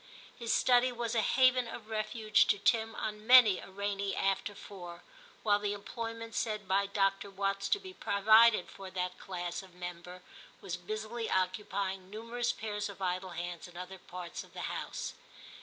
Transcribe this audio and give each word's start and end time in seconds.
His 0.35 0.51
study 0.51 0.91
was 0.91 1.13
a 1.13 1.21
haven 1.21 1.67
of 1.67 1.87
refuge 1.87 2.47
to 2.47 2.57
Tim 2.57 2.95
on 2.95 3.27
many 3.27 3.59
a 3.59 3.69
rainy 3.69 4.15
after 4.15 4.55
four, 4.55 5.03
while 5.43 5.59
the 5.59 5.73
employment 5.73 6.33
said 6.33 6.67
by 6.67 6.87
Dr. 6.87 7.29
Watts 7.29 7.69
to 7.69 7.79
be 7.79 7.93
provided 7.93 8.67
for 8.67 8.89
that 8.89 9.19
class 9.19 9.61
of 9.61 9.75
member 9.75 10.23
was 10.59 10.75
busily 10.75 11.29
occupying 11.29 12.09
numerous 12.09 12.51
pairs 12.51 12.89
of 12.89 12.99
idle 12.99 13.29
hands 13.29 13.67
in 13.67 13.77
other 13.77 13.99
parts 13.99 14.43
of 14.43 14.53
the 14.55 14.59
vr 14.61 14.65
TIM 14.65 14.69
117 14.69 14.89
house. 14.89 15.13